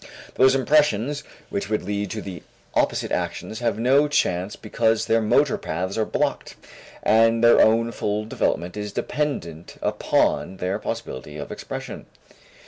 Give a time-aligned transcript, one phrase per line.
[0.33, 2.41] Those impressions which would lead to the
[2.73, 6.55] opposite actions have no chance because their motor paths are blocked
[7.03, 12.07] and their own full development is dependent upon their possibility of expression.